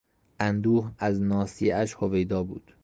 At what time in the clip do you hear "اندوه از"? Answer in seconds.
0.39-1.21